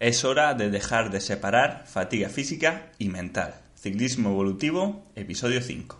[0.00, 3.56] Es hora de dejar de separar fatiga física y mental.
[3.74, 5.98] Ciclismo evolutivo, episodio 5.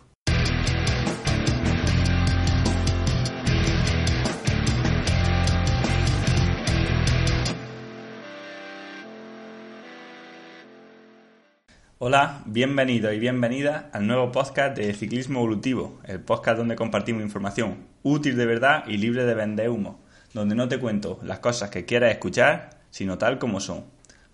[11.99, 17.89] Hola, bienvenido y bienvenida al nuevo podcast de Ciclismo Evolutivo, el podcast donde compartimos información
[18.05, 19.99] útil de verdad y libre de vender humo,
[20.35, 23.85] donde no te cuento las cosas que quieras escuchar, sino tal como son.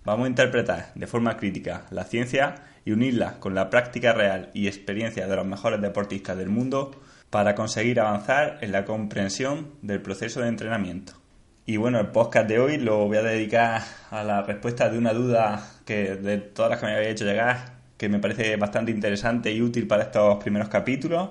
[0.05, 4.65] Vamos a interpretar de forma crítica la ciencia y unirla con la práctica real y
[4.65, 10.41] experiencia de los mejores deportistas del mundo para conseguir avanzar en la comprensión del proceso
[10.41, 11.13] de entrenamiento.
[11.67, 15.13] Y bueno, el podcast de hoy lo voy a dedicar a la respuesta de una
[15.13, 19.51] duda que de todas las que me había hecho llegar, que me parece bastante interesante
[19.51, 21.29] y útil para estos primeros capítulos,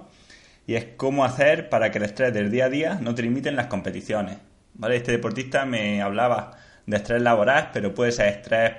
[0.69, 3.49] y es cómo hacer para que el estrés del día a día no te limite
[3.49, 4.39] en las competiciones.
[4.75, 4.97] ¿Vale?
[4.97, 8.73] Este deportista me hablaba de estrés laboral, pero puede ser estrés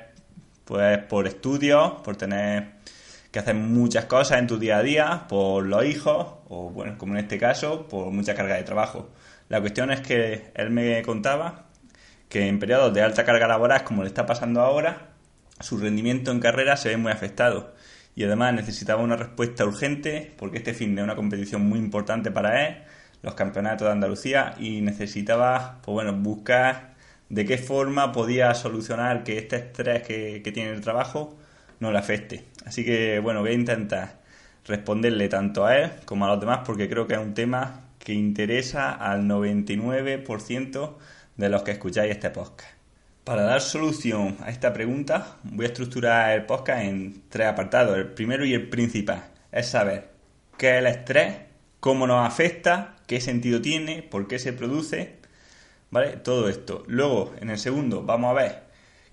[0.66, 2.76] pues por estudios, por tener
[3.32, 7.14] que hacer muchas cosas en tu día a día, por los hijos, o bueno, como
[7.14, 9.10] en este caso, por mucha carga de trabajo.
[9.50, 11.66] La cuestión es que él me contaba
[12.30, 15.10] que en periodos de alta carga laboral, como le está pasando ahora,
[15.60, 17.74] su rendimiento en carrera se ve muy afectado
[18.16, 22.68] y además necesitaba una respuesta urgente porque este fin de una competición muy importante para
[22.68, 22.84] él,
[23.22, 26.95] los campeonatos de Andalucía y necesitaba, pues bueno, buscar
[27.30, 31.36] de qué forma podía solucionar que este estrés que, tiene el trabajo
[31.80, 32.46] no le afecte.
[32.66, 34.20] Así que bueno, voy a intentar
[34.66, 38.14] responderle tanto a él como a los demás porque creo que es un tema que
[38.14, 40.94] interesa al 99%
[41.38, 42.76] de los que escucháis este podcast.
[43.24, 47.98] Para dar solución a esta pregunta, voy a estructurar el podcast en tres apartados.
[47.98, 50.10] El primero y el principal es saber
[50.60, 51.38] qué es el estrés,
[51.80, 55.16] cómo nos afecta, qué sentido tiene, por qué se produce,
[55.92, 56.18] ¿vale?
[56.18, 56.84] Todo esto.
[56.88, 58.64] Luego, en el segundo, vamos a ver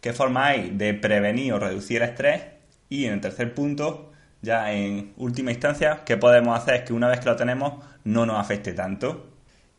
[0.00, 2.42] qué forma hay de prevenir o reducir el estrés.
[2.88, 4.12] Y en el tercer punto,
[4.42, 8.38] ya en última instancia, qué podemos hacer que una vez que lo tenemos no nos
[8.38, 9.30] afecte tanto.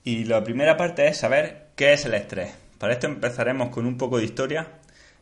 [0.03, 2.53] Y la primera parte es saber qué es el estrés.
[2.77, 4.67] Para esto empezaremos con un poco de historia.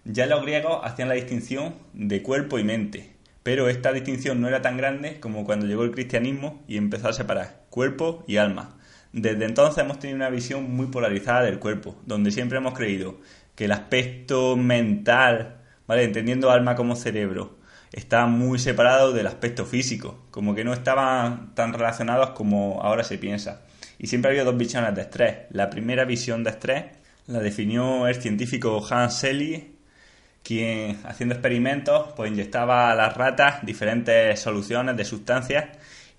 [0.05, 3.11] Ya los griegos hacían la distinción de cuerpo y mente,
[3.43, 7.13] pero esta distinción no era tan grande como cuando llegó el cristianismo y empezó a
[7.13, 8.79] separar cuerpo y alma.
[9.13, 13.19] Desde entonces hemos tenido una visión muy polarizada del cuerpo, donde siempre hemos creído
[13.55, 16.03] que el aspecto mental, ¿vale?
[16.03, 17.57] entendiendo alma como cerebro,
[17.91, 23.17] está muy separado del aspecto físico, como que no estaban tan relacionados como ahora se
[23.17, 23.63] piensa.
[23.99, 25.37] Y siempre ha habido dos visiones de estrés.
[25.51, 26.85] La primera visión de estrés
[27.27, 29.71] la definió el científico Hans Selye,
[30.43, 35.65] quien haciendo experimentos pues inyectaba a las ratas diferentes soluciones de sustancias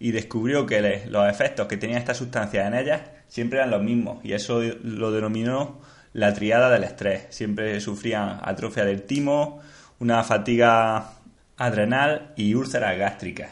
[0.02, 4.18] y descubrió que los efectos que tenía esta sustancia en ellas siempre eran los mismos
[4.24, 5.80] y eso lo denominó
[6.12, 7.26] la triada del estrés.
[7.30, 9.60] Siempre sufrían atrofia del timo,
[10.00, 11.12] una fatiga
[11.56, 13.50] adrenal y úlceras gástricas.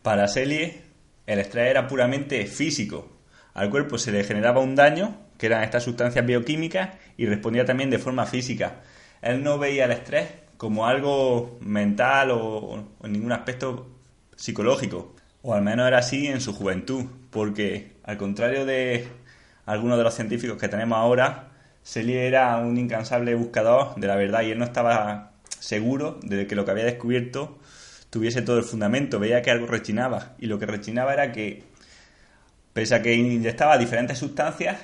[0.00, 0.80] Para Selye,
[1.26, 3.12] el estrés era puramente físico.
[3.52, 6.88] Al cuerpo se le generaba un daño, que eran estas sustancias bioquímicas,
[7.18, 8.76] y respondía también de forma física.
[9.20, 13.90] Él no veía el estrés como algo mental o, en ningún aspecto
[14.34, 15.14] psicológico.
[15.42, 19.08] O al menos era así en su juventud, porque al contrario de
[19.66, 21.48] algunos de los científicos que tenemos ahora,
[21.82, 26.54] Selye era un incansable buscador de la verdad y él no estaba seguro de que
[26.54, 27.58] lo que había descubierto
[28.10, 31.64] tuviese todo el fundamento, veía que algo rechinaba y lo que rechinaba era que
[32.72, 34.78] pese a que inyectaba diferentes sustancias,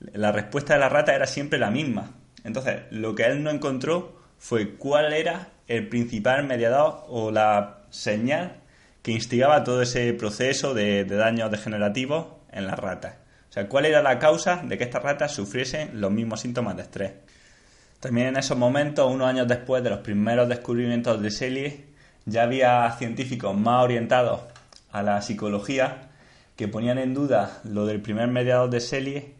[0.00, 2.10] la respuesta de la rata era siempre la misma.
[2.44, 8.60] Entonces, lo que él no encontró fue cuál era el principal mediador o la señal
[9.06, 13.14] que instigaba todo ese proceso de, daños degenerativos en las ratas.
[13.48, 16.82] O sea, cuál era la causa de que estas ratas sufriesen los mismos síntomas de
[16.82, 17.12] estrés.
[18.00, 21.84] También en esos momentos, unos años después de los primeros descubrimientos de Selye,
[22.24, 24.40] ya había científicos más orientados
[24.90, 26.08] a la psicología
[26.56, 29.34] que ponían en duda lo del primer mediador de Selye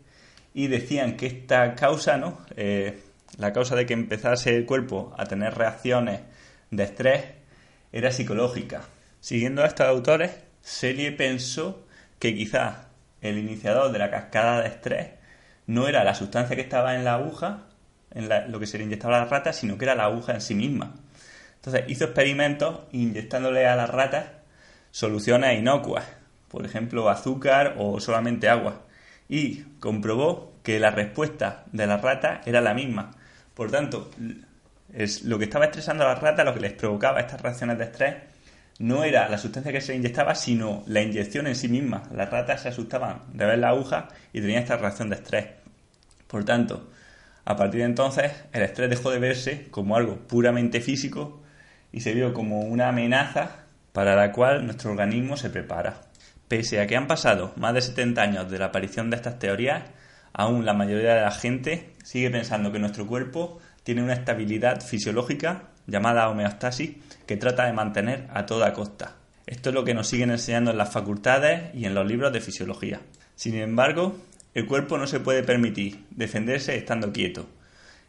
[0.54, 2.38] y decían que esta causa, ¿no?
[2.56, 3.02] Eh,
[3.36, 6.20] la causa de que empezase el cuerpo a tener reacciones
[6.70, 7.24] de estrés
[7.90, 8.82] era psicológica.
[9.26, 10.30] Siguiendo a estos autores,
[10.60, 11.84] Selye pensó
[12.20, 12.86] que quizás
[13.20, 15.08] el iniciador de la cascada de estrés
[15.66, 17.64] no era la sustancia que estaba en la aguja,
[18.12, 20.40] en lo que se le inyectaba a las ratas, sino que era la aguja en
[20.40, 20.94] sí misma.
[21.56, 24.26] Entonces hizo experimentos inyectándole a las ratas
[24.92, 26.04] soluciones inocuas,
[26.46, 28.82] por ejemplo azúcar o solamente agua,
[29.28, 33.10] y comprobó que la respuesta de las ratas era la misma.
[33.54, 34.08] Por tanto,
[34.94, 37.84] es lo que estaba estresando a las ratas, lo que les provocaba estas reacciones de
[37.86, 38.35] estrés,
[38.78, 42.02] no era la sustancia que se inyectaba, sino la inyección en sí misma.
[42.12, 45.46] Las ratas se asustaban de ver la aguja y tenían esta reacción de estrés.
[46.26, 46.90] Por tanto,
[47.44, 51.42] a partir de entonces, el estrés dejó de verse como algo puramente físico
[51.92, 56.02] y se vio como una amenaza para la cual nuestro organismo se prepara.
[56.48, 59.84] Pese a que han pasado más de 70 años de la aparición de estas teorías,
[60.32, 65.70] aún la mayoría de la gente sigue pensando que nuestro cuerpo tiene una estabilidad fisiológica
[65.86, 66.96] llamada homeostasis
[67.26, 69.14] que trata de mantener a toda costa.
[69.46, 72.40] Esto es lo que nos siguen enseñando en las facultades y en los libros de
[72.40, 73.00] fisiología.
[73.36, 74.16] Sin embargo,
[74.54, 77.46] el cuerpo no se puede permitir defenderse estando quieto.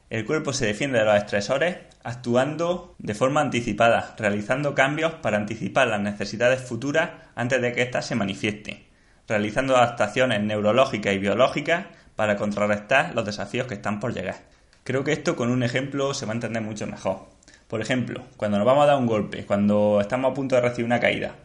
[0.09, 5.88] El cuerpo se defiende de los estresores actuando de forma anticipada, realizando cambios para anticipar
[5.88, 8.85] las necesidades futuras antes de que éstas se manifiesten,
[9.27, 14.38] realizando adaptaciones neurológicas y biológicas para contrarrestar los desafíos que están por llegar.
[14.85, 17.36] Creo que esto con un ejemplo se va a entender mucho mejor.
[17.67, 20.85] Por ejemplo, cuando nos vamos a dar un golpe, cuando estamos a punto de recibir
[20.85, 21.35] una caída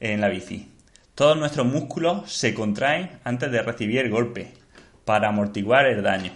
[0.00, 0.72] en la bici,
[1.14, 4.52] todos nuestros músculos se contraen antes de recibir el golpe
[5.04, 6.32] para amortiguar el daño.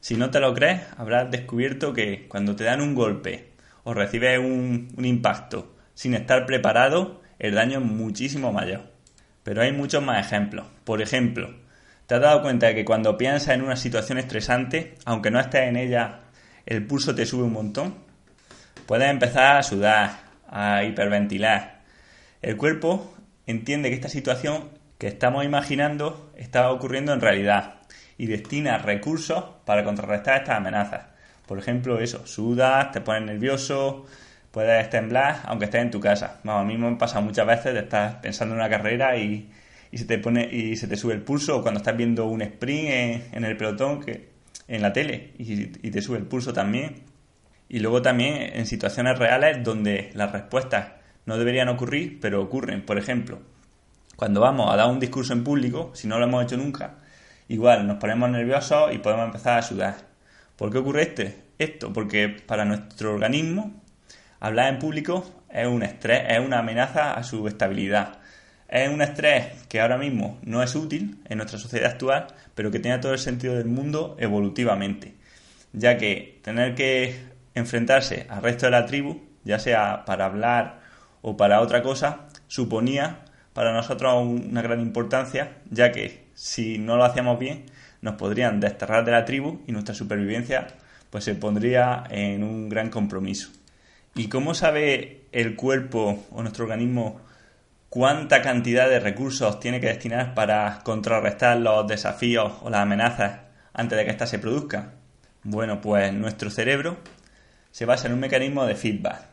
[0.00, 3.52] Si no te lo crees, habrás descubierto que cuando te dan un golpe
[3.84, 8.82] o recibes un, un impacto sin estar preparado, el daño es muchísimo mayor.
[9.42, 10.66] Pero hay muchos más ejemplos.
[10.84, 11.54] Por ejemplo,
[12.06, 15.62] ¿Te has dado cuenta de que cuando piensas en una situación estresante, aunque no estés
[15.62, 16.20] en ella,
[16.64, 18.05] el pulso te sube un montón?
[18.86, 21.80] Puedes empezar a sudar, a hiperventilar.
[22.42, 23.14] El cuerpo
[23.46, 27.80] entiende que esta situación que estamos imaginando está ocurriendo en realidad
[28.16, 31.06] y destina recursos para contrarrestar estas amenazas.
[31.46, 34.06] Por ejemplo, eso, sudas, te pones nervioso,
[34.50, 36.40] puedes temblar, aunque estés en tu casa.
[36.44, 39.50] a mí me ha pasado muchas veces de estar pensando en una carrera y
[39.90, 42.42] y se te pone y se te sube el pulso o cuando estás viendo un
[42.42, 44.28] sprint en, el pelotón que
[44.68, 46.96] en la tele y, te sube el pulso también
[47.68, 50.92] y luego también en situaciones reales donde las respuestas
[51.24, 52.84] no deberían ocurrir pero ocurren.
[52.84, 53.40] Por ejemplo
[54.16, 56.94] cuando vamos a dar un discurso en público si no lo hemos hecho nunca
[57.48, 59.96] igual nos ponemos nerviosos y podemos empezar a sudar
[60.56, 61.44] ¿por qué ocurre este?
[61.58, 63.82] esto porque para nuestro organismo
[64.40, 68.18] hablar en público es un estrés es una amenaza a su estabilidad.
[68.68, 72.80] Es un estrés que ahora mismo no es útil en nuestra sociedad actual, pero que
[72.80, 75.14] tiene todo el sentido del mundo evolutivamente,
[75.72, 77.16] ya que tener que
[77.56, 80.80] enfrentarse al resto de la tribu, ya sea para hablar
[81.22, 87.04] o para otra cosa, suponía para nosotros una gran importancia, ya que si no lo
[87.04, 87.64] hacíamos bien,
[88.02, 90.66] nos podrían desterrar de la tribu y nuestra supervivencia
[91.10, 93.48] pues se pondría en un gran compromiso.
[94.14, 97.20] ¿Y cómo sabe el cuerpo o nuestro organismo
[97.88, 103.40] cuánta cantidad de recursos tiene que destinar para contrarrestar los desafíos o las amenazas
[103.72, 104.92] antes de que éstas se produzcan?
[105.42, 106.98] Bueno, pues nuestro cerebro
[107.76, 109.26] se basa en un mecanismo de feedback.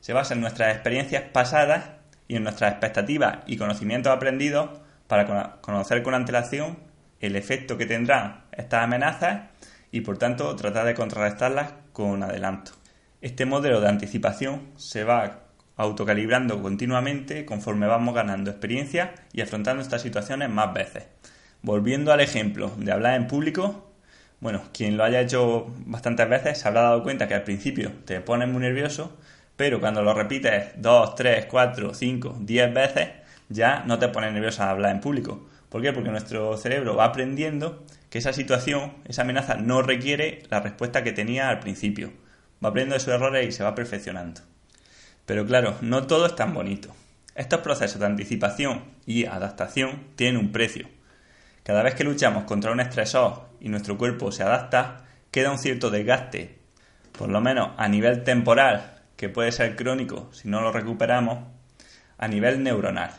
[0.00, 1.90] Se basa en nuestras experiencias pasadas
[2.26, 6.80] y en nuestras expectativas y conocimientos aprendidos para conocer con antelación
[7.20, 9.50] el efecto que tendrán estas amenazas
[9.92, 12.72] y por tanto tratar de contrarrestarlas con adelanto.
[13.20, 15.44] Este modelo de anticipación se va
[15.76, 21.06] autocalibrando continuamente conforme vamos ganando experiencia y afrontando estas situaciones más veces.
[21.62, 23.87] Volviendo al ejemplo de hablar en público,
[24.40, 28.20] bueno, quien lo haya hecho bastantes veces se habrá dado cuenta que al principio te
[28.20, 29.16] pones muy nervioso,
[29.56, 33.08] pero cuando lo repites 2, 3, 4, 5, 10 veces,
[33.48, 35.48] ya no te pones nervioso a hablar en público.
[35.68, 35.92] ¿Por qué?
[35.92, 41.12] Porque nuestro cerebro va aprendiendo que esa situación, esa amenaza no requiere la respuesta que
[41.12, 42.12] tenía al principio.
[42.64, 44.40] Va aprendiendo de sus errores y se va perfeccionando.
[45.26, 46.94] Pero claro, no todo es tan bonito.
[47.34, 50.88] Estos procesos de anticipación y adaptación tienen un precio.
[51.68, 55.90] Cada vez que luchamos contra un estresor y nuestro cuerpo se adapta, queda un cierto
[55.90, 56.60] desgaste,
[57.12, 61.40] por lo menos a nivel temporal, que puede ser crónico si no lo recuperamos,
[62.16, 63.10] a nivel neuronal,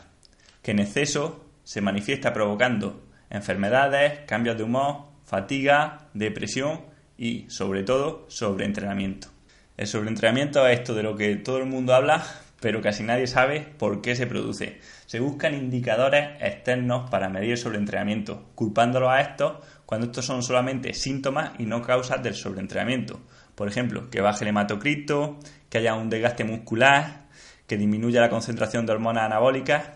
[0.62, 8.26] que en exceso se manifiesta provocando enfermedades, cambios de humor, fatiga, depresión y, sobre todo,
[8.28, 9.28] sobreentrenamiento.
[9.76, 12.24] El sobreentrenamiento es esto de lo que todo el mundo habla,
[12.60, 14.80] pero casi nadie sabe por qué se produce.
[15.06, 20.94] Se buscan indicadores externos para medir el sobreentrenamiento, culpándolo a estos cuando estos son solamente
[20.94, 23.20] síntomas y no causas del sobreentrenamiento.
[23.54, 25.38] Por ejemplo, que baje el hematocrito,
[25.68, 27.26] que haya un desgaste muscular,
[27.66, 29.90] que disminuya la concentración de hormonas anabólicas,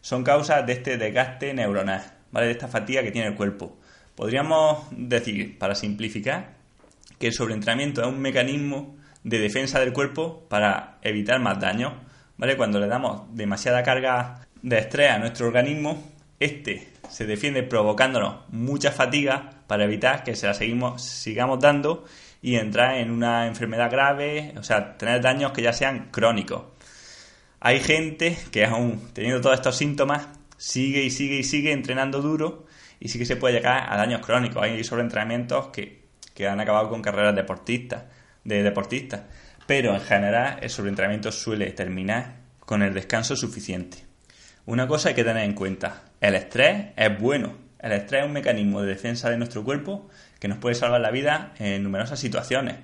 [0.00, 2.46] son causas de este desgaste neuronal, ¿vale?
[2.46, 3.78] De esta fatiga que tiene el cuerpo.
[4.14, 6.54] Podríamos decir, para simplificar,
[7.18, 12.00] que el sobreentrenamiento es un mecanismo de defensa del cuerpo para evitar más daño.
[12.36, 12.56] ¿Vale?
[12.56, 16.02] Cuando le damos demasiada carga de estrés a nuestro organismo,
[16.40, 22.04] este se defiende provocándonos mucha fatiga para evitar que se la seguimos, sigamos dando
[22.40, 26.64] y entrar en una enfermedad grave, o sea, tener daños que ya sean crónicos.
[27.60, 30.26] Hay gente que aún teniendo todos estos síntomas
[30.56, 32.66] sigue y sigue y sigue entrenando duro
[32.98, 34.62] y sí que se puede llegar a daños crónicos.
[34.62, 36.02] Hay sobreentrenamientos que,
[36.34, 38.04] que han acabado con carreras deportistas,
[38.44, 39.22] de deportistas.
[39.66, 43.98] Pero en general el sobreentrenamiento suele terminar con el descanso suficiente.
[44.66, 47.56] Una cosa hay que tener en cuenta, el estrés es bueno.
[47.78, 50.08] El estrés es un mecanismo de defensa de nuestro cuerpo
[50.38, 52.76] que nos puede salvar la vida en numerosas situaciones.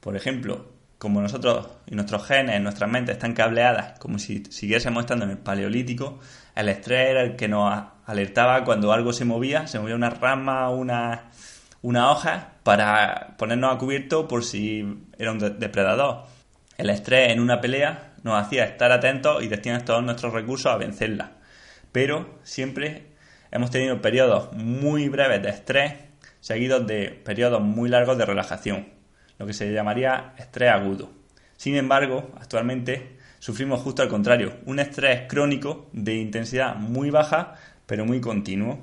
[0.00, 5.24] Por ejemplo, como nosotros y nuestros genes, nuestras mentes están cableadas, como si siguiésemos estando
[5.24, 6.20] en el paleolítico,
[6.54, 10.70] el estrés era el que nos alertaba cuando algo se movía, se movía una rama,
[10.70, 11.30] una,
[11.84, 16.24] una hoja, para ponernos a cubierto por si era un depredador.
[16.78, 20.78] El estrés en una pelea nos hacía estar atentos y destinar todos nuestros recursos a
[20.78, 21.32] vencerla.
[21.92, 23.08] Pero siempre
[23.50, 25.92] hemos tenido periodos muy breves de estrés
[26.40, 28.88] seguidos de periodos muy largos de relajación,
[29.38, 31.12] lo que se llamaría estrés agudo.
[31.58, 38.06] Sin embargo, actualmente sufrimos justo al contrario, un estrés crónico de intensidad muy baja pero
[38.06, 38.80] muy continuo.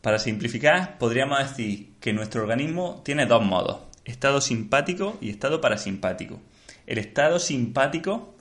[0.00, 6.40] Para simplificar, podríamos decir que nuestro organismo tiene dos modos, estado simpático y estado parasimpático.
[6.86, 8.34] El estado simpático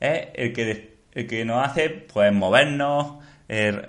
[0.00, 3.86] es el que, el que nos hace pues, movernos, er,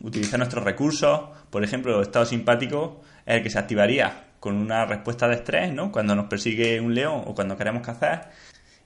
[0.00, 4.86] utilizar nuestros recursos, por ejemplo, el estado simpático es el que se activaría con una
[4.86, 5.92] respuesta de estrés, ¿no?
[5.92, 8.32] Cuando nos persigue un león o cuando queremos cazar.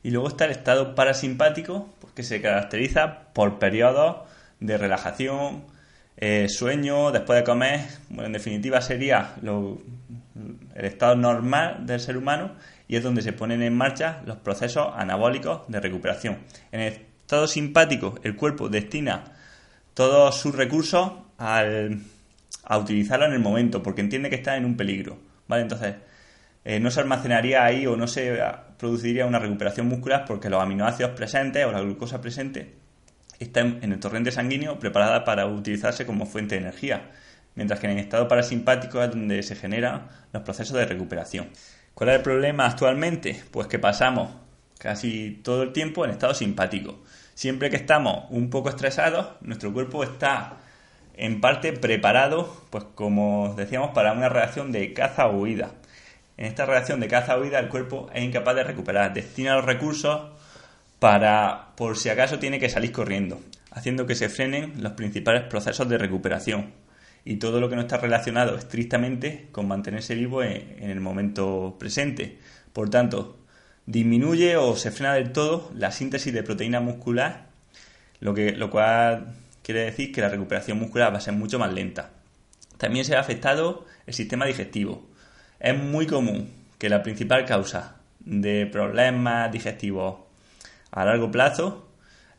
[0.03, 4.17] Y luego está el estado parasimpático, pues, que se caracteriza por periodos
[4.61, 5.65] de relajación,
[6.17, 7.81] eh, sueño, después de comer.
[8.09, 12.53] Bueno, en definitiva sería el estado normal del ser humano
[12.89, 16.39] y es donde se ponen en marcha los procesos anabólicos de recuperación.
[16.73, 19.25] En el estado simpático, el cuerpo destina
[19.95, 22.01] todos sus recursos al
[22.67, 25.19] a utilizarlo en el momento, porque entiende que está en un peligro.
[25.47, 25.63] ¿Vale?
[25.63, 25.97] Entonces,
[26.65, 28.41] eh, no se almacenaría ahí o no se
[28.79, 32.84] produciría una recuperación muscular porque los aminoácidos presentes o la glucosa presente
[33.45, 37.11] están en el torrente sanguíneo preparada para utilizarse como fuente de energía,
[37.55, 41.49] mientras que en el estado parasimpático es donde se generan los procesos de recuperación.
[41.95, 43.43] ¿Cuál es el problema actualmente?
[43.51, 44.31] Pues que pasamos
[44.79, 47.03] casi todo el tiempo en estado simpático.
[47.35, 50.59] Siempre que estamos un poco estresados, nuestro cuerpo está
[51.17, 55.71] en parte preparado, pues como decíamos, para una reacción de caza o huida.
[56.37, 59.65] En esta reacción de caza o huida el cuerpo es incapaz de recuperar, destina los
[59.65, 60.34] recursos
[61.05, 63.39] para, por si acaso tiene que salir corriendo,
[63.71, 66.73] haciendo que se frenen los principales procesos de recuperación
[67.27, 72.39] y todo lo que no está relacionado estrictamente con mantenerse vivo en, el momento presente.
[72.73, 73.37] Por tanto,
[73.85, 77.49] disminuye o se frena del todo la síntesis de proteína muscular,
[78.21, 79.27] lo, que, lo cual
[79.63, 82.13] quiere decir que la recuperación muscular va a ser mucho más lenta.
[82.79, 85.07] También se ha afectado el sistema digestivo.
[85.61, 90.24] Es muy común que la principal causa de problemas digestivos
[90.95, 91.89] a largo plazo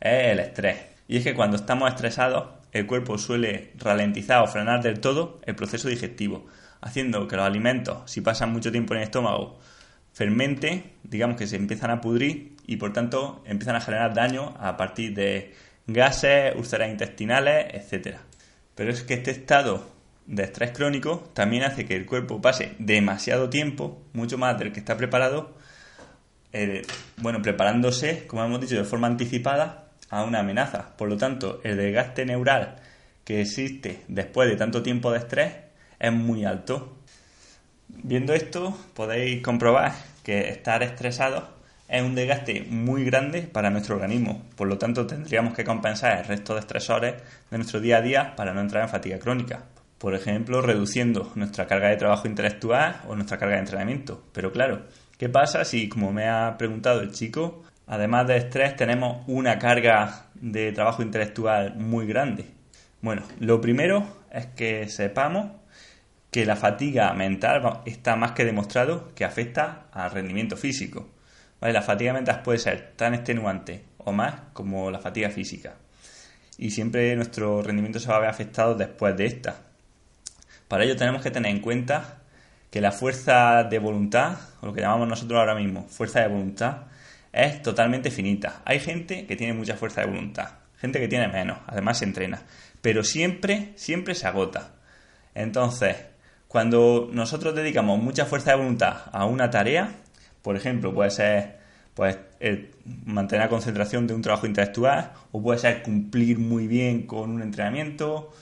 [0.00, 0.78] es el estrés.
[1.08, 5.54] Y es que cuando estamos estresados, el cuerpo suele ralentizar o frenar del todo el
[5.54, 6.46] proceso digestivo,
[6.80, 9.58] haciendo que los alimentos, si pasan mucho tiempo en el estómago,
[10.12, 14.76] fermenten, digamos que se empiezan a pudrir y por tanto empiezan a generar daño a
[14.76, 15.54] partir de
[15.86, 18.16] gases, úlceras intestinales, etc.
[18.74, 19.86] Pero es que este estado
[20.26, 24.80] de estrés crónico también hace que el cuerpo pase demasiado tiempo, mucho más del que
[24.80, 25.54] está preparado,
[27.18, 30.96] bueno, preparándose, como hemos dicho, de forma anticipada a una amenaza.
[30.96, 32.76] Por lo tanto, el desgaste neural
[33.24, 35.52] que existe después de tanto tiempo de estrés
[35.98, 36.98] es muy alto.
[37.88, 41.56] Viendo esto, podéis comprobar que estar estresado
[41.88, 44.42] es un desgaste muy grande para nuestro organismo.
[44.56, 47.14] Por lo tanto, tendríamos que compensar el resto de estresores
[47.50, 49.62] de nuestro día a día para no entrar en fatiga crónica.
[49.98, 54.22] Por ejemplo, reduciendo nuestra carga de trabajo intelectual o nuestra carga de entrenamiento.
[54.32, 54.82] Pero claro,
[55.18, 60.26] ¿qué pasa si, como me ha preguntado el chico, además de estrés tenemos una carga
[60.34, 62.46] de trabajo intelectual muy grande?
[63.02, 65.50] Bueno, lo primero es que sepamos
[66.30, 71.08] que la fatiga mental está más que demostrado que afecta al rendimiento físico.
[71.60, 75.76] La fatiga mental puede ser tan extenuante o más como la fatiga física.
[76.58, 79.56] Y siempre nuestro rendimiento se va a ver afectado después de esta.
[80.68, 82.18] Para ello tenemos que tener en cuenta
[82.70, 86.82] que la fuerza de voluntad, o lo que llamamos nosotros ahora mismo fuerza de voluntad,
[87.32, 88.62] es totalmente finita.
[88.64, 92.42] Hay gente que tiene mucha fuerza de voluntad, gente que tiene menos, además se entrena,
[92.80, 94.72] pero siempre, siempre se agota.
[95.34, 95.96] Entonces,
[96.48, 99.90] Cuando nosotros dedicamos mucha fuerza de voluntad a una tarea,
[100.42, 101.58] por ejemplo, puede ser
[101.94, 102.18] pues,
[103.04, 107.42] mantener la concentración de un trabajo intelectual, o puede ser cumplir muy bien con un
[107.42, 108.32] entrenamiento,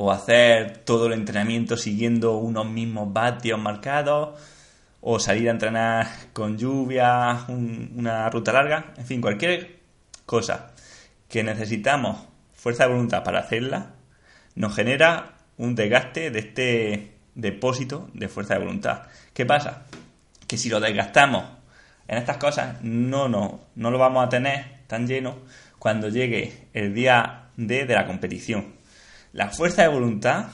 [0.00, 4.38] o hacer todo el entrenamiento siguiendo unos mismos vatios marcados,
[5.00, 9.80] o salir a entrenar con lluvia, una ruta larga, en fin, cualquier
[10.24, 10.70] cosa
[11.28, 12.16] que necesitamos
[12.54, 13.94] fuerza de voluntad para hacerla,
[14.54, 19.02] nos genera un desgaste de este depósito de fuerza de voluntad.
[19.34, 19.86] ¿Qué pasa?
[20.46, 21.44] Que si lo desgastamos
[22.06, 25.38] en estas cosas, no, no, no lo vamos a tener tan lleno
[25.80, 28.77] cuando llegue el día D de la competición.
[29.32, 30.46] La fuerza de voluntad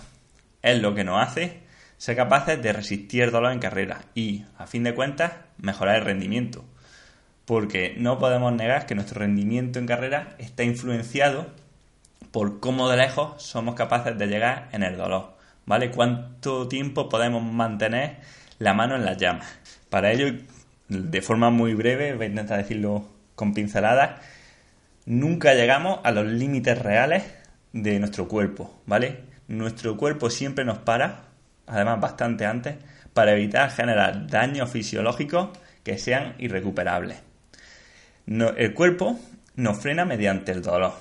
[0.62, 1.60] es lo que nos hace
[1.96, 6.04] ser capaces de resistir el dolor en carrera y, a fin de cuentas, mejorar el
[6.04, 6.64] rendimiento.
[7.44, 11.46] Porque no podemos negar que nuestro rendimiento en carrera está influenciado
[12.32, 15.34] por cómo de lejos somos capaces de llegar en el dolor.
[15.66, 15.90] ¿Vale?
[15.90, 18.16] ¿Cuánto tiempo podemos mantener
[18.58, 19.46] la mano en las llamas?
[19.88, 20.40] Para ello,
[20.88, 24.20] de forma muy breve, voy a intentar decirlo con pinceladas,
[25.06, 27.24] nunca llegamos a los límites reales
[27.74, 29.24] de nuestro cuerpo, ¿vale?
[29.48, 31.24] Nuestro cuerpo siempre nos para,
[31.66, 32.76] además bastante antes,
[33.12, 35.50] para evitar generar daños fisiológicos
[35.82, 37.18] que sean irrecuperables.
[38.26, 39.18] el cuerpo
[39.56, 40.92] nos frena mediante el dolor,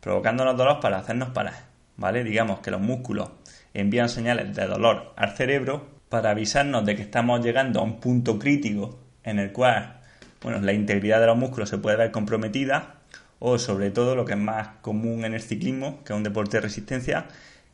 [0.00, 1.66] provocándonos dolor para hacernos parar,
[1.98, 2.24] ¿vale?
[2.24, 3.28] Digamos que los músculos
[3.74, 8.38] envían señales de dolor al cerebro para avisarnos de que estamos llegando a un punto
[8.38, 10.00] crítico en el cual
[10.42, 13.01] bueno, la integridad de los músculos se puede ver comprometida
[13.44, 16.58] o sobre todo lo que es más común en el ciclismo, que es un deporte
[16.58, 17.26] de resistencia,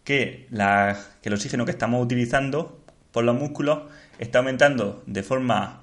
[0.03, 2.81] que, el oxígeno que estamos utilizando
[3.13, 3.81] por los músculos
[4.19, 5.83] está aumentando de forma,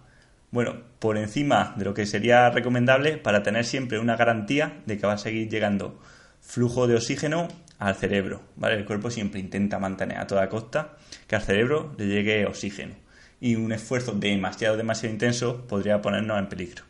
[0.50, 5.06] bueno, por encima de lo que sería recomendable para tener siempre una garantía de que
[5.06, 6.02] va a seguir llegando
[6.42, 8.42] flujo de oxígeno al cerebro.
[8.64, 12.96] El cuerpo siempre intenta mantener a toda costa que al cerebro le llegue oxígeno
[13.40, 16.86] y un esfuerzo demasiado, demasiado intenso podría ponernos en peligro.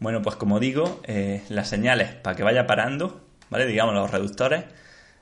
[0.00, 3.66] Bueno, pues como digo, eh, las señales para que vaya parando, ¿vale?
[3.66, 4.64] Digamos, los reductores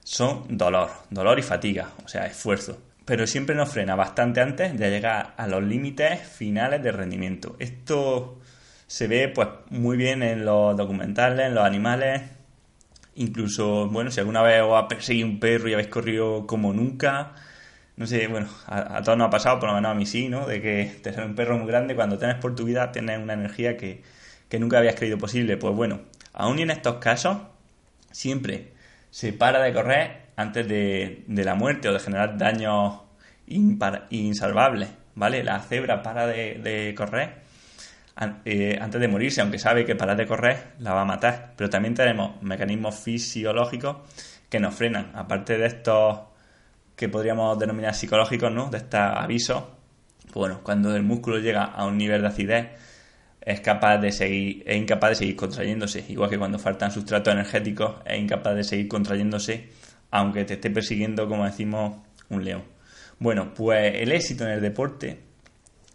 [0.04, 2.78] son dolor, dolor y fatiga, o sea, esfuerzo.
[3.04, 7.56] Pero siempre nos frena bastante antes de llegar a los límites finales de rendimiento.
[7.58, 8.38] Esto
[8.86, 12.22] se ve pues muy bien en los documentales, en los animales.
[13.16, 17.34] Incluso, bueno, si alguna vez os ha perseguido un perro y habéis corrido como nunca,
[17.96, 20.46] no sé, bueno, a, todos nos ha pasado, por lo menos a mí sí, ¿no?
[20.46, 23.32] De que te sale un perro muy grande, cuando tienes por tu vida tienes una
[23.32, 24.02] energía que,
[24.58, 25.56] nunca habías creído posible.
[25.56, 26.00] Pues bueno,
[26.32, 27.38] aún y en estos casos,
[28.10, 28.72] siempre
[29.10, 33.00] se para de correr antes de, la muerte o de generar daños
[33.46, 35.42] insalvables, ¿vale?
[35.42, 37.42] La cebra para de, correr
[38.44, 41.54] eh, antes de morirse, aunque sabe que parar de correr la va a matar.
[41.56, 43.96] Pero también tenemos mecanismos fisiológicos
[44.48, 46.20] que nos frenan, aparte de estos
[46.94, 48.70] que podríamos denominar psicológicos, ¿no?
[48.70, 49.64] De estos avisos.
[50.34, 52.68] bueno, cuando el músculo llega a un nivel de acidez,
[53.48, 56.04] es capaz de seguir, es incapaz de seguir contrayéndose.
[56.10, 59.70] Igual que cuando faltan sustratos energéticos, es incapaz de seguir contrayéndose,
[60.10, 61.96] aunque te esté persiguiendo, como decimos,
[62.28, 62.64] un león.
[63.18, 65.20] Bueno, pues el éxito en el deporte,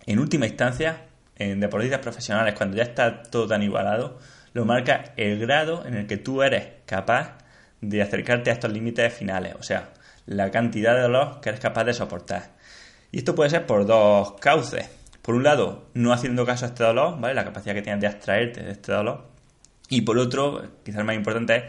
[0.08, 4.18] en última instancia, en deportistas profesionales, cuando ya está todo tan igualado,
[4.54, 7.38] lo marca el grado en el que tú eres capaz
[7.82, 9.54] de acercarte a estos límites finales.
[9.60, 9.94] O sea,
[10.26, 12.54] la cantidad de dolor que eres capaz de soportar.
[13.12, 15.03] Y esto puede ser por dos cauces.
[15.24, 17.34] Por un lado, no haciendo caso a este dolor, ¿vale?
[17.34, 19.26] La capacidad que tienes de abstraerte de este dolor.
[19.90, 21.64] Y por otro, quizás más importante es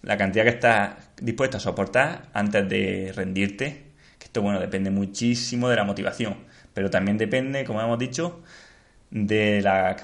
[0.00, 3.92] la cantidad que estás dispuesto a soportar antes de rendirte.
[4.18, 6.34] Que esto, bueno, depende muchísimo de la motivación.
[6.72, 8.40] Pero también depende, como hemos dicho,
[9.10, 9.96] de la,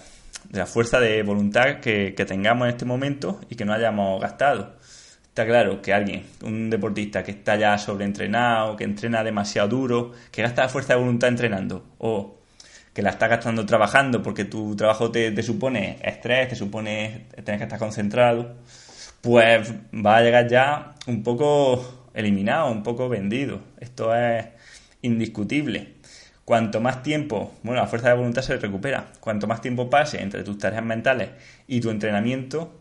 [0.51, 4.21] de la fuerza de voluntad que, que tengamos en este momento y que no hayamos
[4.21, 4.77] gastado.
[5.25, 10.43] Está claro que alguien, un deportista que está ya sobreentrenado, que entrena demasiado duro, que
[10.43, 12.40] gasta la fuerza de voluntad entrenando, o
[12.93, 17.65] que la está gastando trabajando porque tu trabajo te, supone estrés, te supone tener que
[17.65, 18.57] estar concentrado,
[19.21, 23.61] pues va a llegar ya un poco eliminado, un poco vendido.
[23.79, 24.47] Esto es
[25.03, 25.95] indiscutible.
[26.45, 29.13] Cuanto más tiempo, bueno, la fuerza de voluntad se recupera.
[29.21, 31.31] Cuanto más tiempo pase entre tus tareas mentales
[31.69, 32.81] y tu entrenamiento,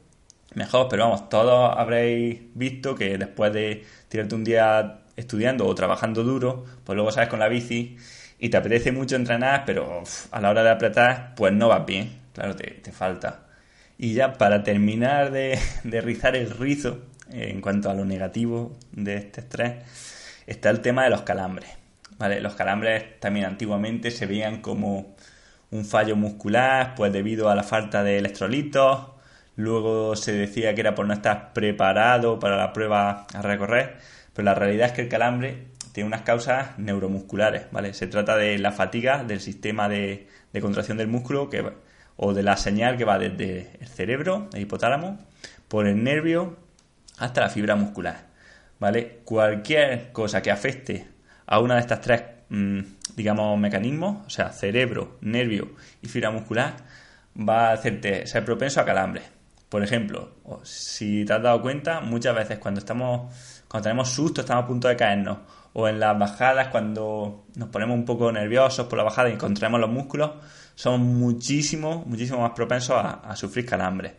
[0.55, 6.23] mejor, pero vamos, todos habréis visto que después de tirarte un día estudiando o trabajando
[6.23, 7.97] duro, pues luego sales con la bici
[8.39, 12.19] y te apetece mucho entrenar, pero a la hora de apretar, pues no vas bien,
[12.34, 13.41] claro, te, falta.
[13.97, 16.99] Y ya para terminar de, de, rizar el rizo,
[17.32, 19.75] en cuanto a lo negativo de este estrés,
[20.47, 21.69] está el tema de los calambres.
[22.17, 22.41] ¿vale?
[22.41, 25.15] Los calambres también antiguamente se veían como
[25.71, 29.19] un fallo muscular, pues debido a la falta de electrolitos,
[29.60, 33.97] Luego se decía que era por no estar preparado para la prueba a recorrer,
[34.34, 37.93] pero la realidad es que el calambre tiene unas causas neuromusculares, ¿vale?
[37.93, 40.28] Se trata de la fatiga del sistema de,
[40.62, 41.63] contracción del músculo que,
[42.15, 45.17] o de la señal que va desde el cerebro, el hipotálamo,
[45.67, 46.58] por el nervio
[47.17, 48.28] hasta la fibra muscular,
[48.80, 49.19] ¿vale?
[49.25, 51.08] Cualquier cosa que afecte
[51.45, 52.80] a una de estas tres, mm,
[53.15, 56.75] digamos, mecanismos, o sea, cerebro, nervio y fibra muscular,
[57.38, 59.38] va a hacerte ser propenso a calambres.
[59.69, 60.32] Por ejemplo,
[60.63, 63.32] si te has dado cuenta, muchas veces cuando estamos,
[63.67, 65.38] cuando tenemos susto, estamos a punto de caernos,
[65.73, 69.79] o en las bajadas, cuando nos ponemos un poco nerviosos por la bajada y contraemos
[69.79, 70.32] los músculos,
[70.73, 74.13] somos muchísimo, muchísimo más propensos a, sufrir calambres.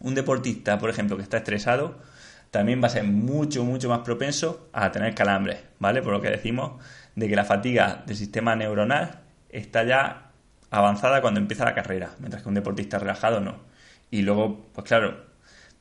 [0.00, 2.00] Un deportista, por ejemplo, que está estresado,
[2.50, 6.02] también va a ser mucho, mucho más propenso a tener calambres, ¿vale?
[6.02, 6.82] Por lo que decimos
[7.14, 10.30] de que la fatiga del sistema neuronal está ya
[10.70, 13.71] avanzada cuando empieza la carrera, mientras que un deportista relajado no.
[14.12, 15.16] Y luego, pues claro,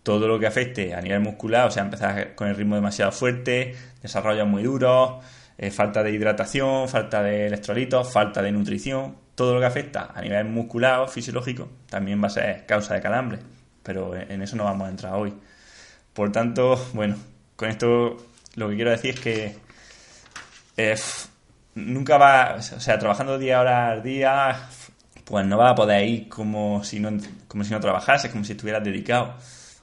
[0.04, 3.76] todo lo que afecte a nivel muscular, o sea, empezar con el ritmo demasiado fuerte,
[4.02, 5.24] desarrollos muy duros,
[5.58, 10.22] eh, falta de hidratación, falta de electrolitos, falta de nutrición, todo lo que afecta a
[10.22, 13.39] nivel muscular o fisiológico también va a ser causa de calambre,
[13.84, 15.34] pero en eso no vamos a entrar hoy.
[16.13, 17.17] Por tanto, bueno,
[17.58, 18.17] con esto
[18.56, 19.56] lo que quiero decir es que
[20.78, 20.96] eh,
[21.76, 24.70] nunca va, o sea, trabajando 10 horas al día,
[25.32, 27.10] pues no va a poder ir como si no,
[27.48, 29.36] como si no trabajases, como si estuvieras dedicado.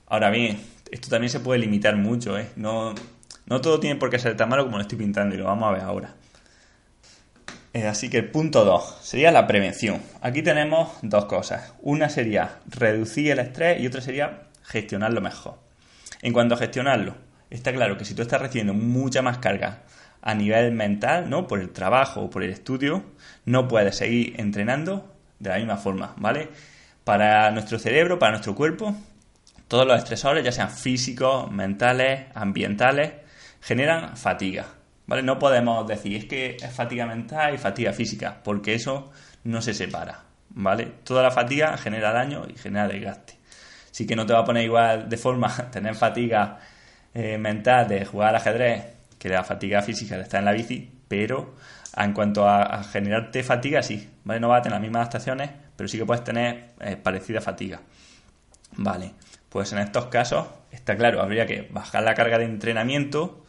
[0.07, 2.51] Ahora bien, esto también se puede limitar mucho, ¿eh?
[2.57, 2.95] No,
[3.47, 5.71] no todo tiene por qué ser tan malo como lo estoy pintando y lo vamos
[5.71, 6.15] a ver ahora.
[7.73, 10.03] Eh, así que el punto 2 sería la prevención.
[10.21, 11.73] Aquí tenemos dos cosas.
[11.81, 15.59] Una sería reducir el estrés y otra sería gestionarlo mejor.
[16.21, 17.15] En cuanto a gestionarlo,
[17.49, 19.85] está claro que si tú estás recibiendo mucha más carga
[20.21, 21.47] a nivel mental, ¿no?
[21.47, 23.03] Por el trabajo o por el estudio,
[23.47, 26.49] no puedes seguir entrenando de la misma forma, ¿vale?
[27.05, 28.95] Para nuestro cerebro, para nuestro cuerpo,
[29.69, 33.13] todos los estresores, ya sean físicos, mentales, ambientales,
[33.61, 34.67] generan fatiga,
[35.07, 35.23] ¿vale?
[35.23, 39.11] No podemos decir es que es fatiga mental y fatiga física, porque eso
[39.45, 40.87] no se separa, ¿vale?
[41.05, 43.39] Toda la fatiga genera daño y genera desgaste.
[43.91, 46.59] Sí que no te va a poner igual de forma tener fatiga
[47.15, 48.85] eh, mental de jugar al ajedrez
[49.19, 51.57] que la fatiga física de estar en la bici, pero
[52.05, 54.41] en cuanto a, generarte fatiga, sí, ¿vale?
[54.41, 57.81] No vas a tener las mismas adaptaciones, pero sí que puedes tener eh, parecida fatiga.
[58.77, 59.13] Vale,
[59.49, 63.45] pues en estos casos, está claro, habría que bajar la carga de entrenamiento,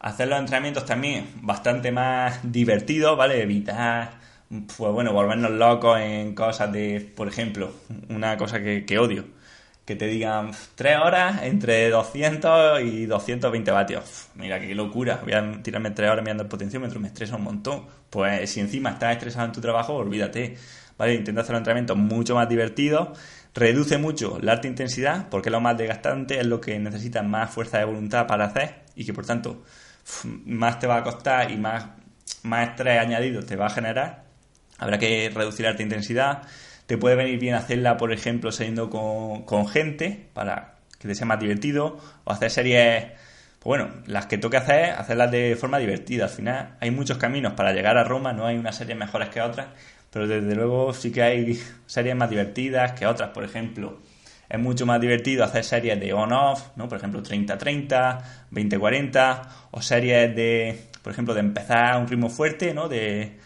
[0.00, 3.42] hacer los entrenamientos también bastante más divertidos, ¿vale?
[3.42, 4.12] Evitar,
[4.48, 7.72] pues bueno, volvernos locos en cosas de, por ejemplo,
[8.08, 9.24] una cosa que odio,
[9.88, 14.28] que te digan 3 horas entre 200 y 220 vatios.
[14.34, 15.18] Mira, qué locura.
[15.24, 17.86] Voy a tirarme 3 horas mirando el potenciómetro, me estresa un montón.
[18.10, 20.58] Pues si encima estás estresado en tu trabajo, olvídate.
[20.98, 21.14] ¿Vale?
[21.14, 23.14] Intenta hacer un entrenamiento mucho más divertido.
[23.54, 27.50] Reduce mucho la alta intensidad, porque es lo más desgastante, es lo que necesitas más
[27.50, 29.64] fuerza de voluntad para hacer y que por tanto
[30.44, 31.86] más te va a costar y más,
[32.42, 34.24] más estrés añadido te va a generar.
[34.76, 36.42] Habrá que reducir la alta intensidad
[36.88, 41.38] te puede venir bien hacerla, por ejemplo, saliendo con, gente para que te sea más
[41.38, 43.04] divertido o hacer series,
[43.58, 46.24] pues bueno, las que toque hacer, hacerlas de forma divertida.
[46.24, 49.42] Al final hay muchos caminos para llegar a Roma, no hay unas series mejores que
[49.42, 49.66] otras,
[50.10, 53.98] pero desde luego sí que hay series más divertidas que otras, por ejemplo.
[54.48, 56.88] Es mucho más divertido hacer series de on-off, ¿no?
[56.88, 62.72] Por ejemplo, 30-30, 20-40, o series de, por ejemplo, de empezar a un ritmo fuerte,
[62.72, 62.88] ¿no?
[62.88, 63.37] De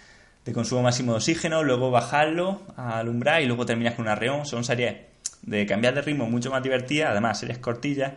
[0.44, 4.44] de consumo máximo de oxígeno, luego bajarlo a alumbrar y luego terminas con un arreón.
[4.46, 4.96] Son series
[5.42, 8.12] de cambiar de ritmo mucho más divertidas, además series cortillas,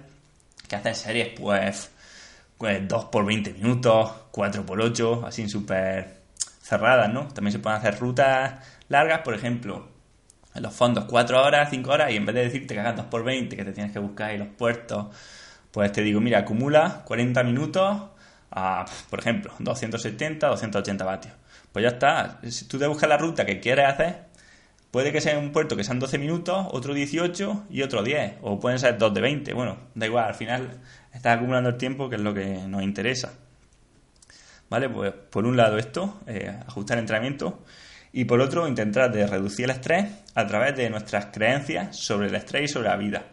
[0.68, 1.92] que hacen series pues,
[2.58, 6.22] pues 2 por 20 minutos, 4 por 8, así súper
[6.62, 7.28] cerradas, ¿no?
[7.28, 8.56] También se pueden hacer rutas
[8.90, 9.88] largas, por ejemplo,
[10.56, 13.06] en los fondos 4 horas, 5 horas, y en vez de decirte que hagas 2
[13.06, 15.08] por 20, que te tienes que buscar ahí los puertos,
[15.72, 18.02] pues te digo, mira, acumula 40 minutos
[18.56, 21.34] a, por ejemplo, 270, 280 vatios
[21.76, 22.40] pues ya está.
[22.50, 24.28] Si tú te buscas la ruta que quieres hacer,
[24.92, 28.36] puede que sea un puerto que sean 12 minutos, otro 18 y otro 10.
[28.44, 29.54] O pueden ser dos de 20.
[29.54, 30.80] Bueno, da igual, al final
[31.14, 33.34] estás acumulando el tiempo, que es lo que nos interesa.
[34.70, 34.88] ¿Vale?
[34.88, 37.66] Pues por un lado esto, eh, ajustar el entrenamiento.
[38.14, 42.36] Y por otro, intentar de reducir el estrés a través de nuestras creencias sobre el
[42.36, 43.26] estrés y sobre la vida.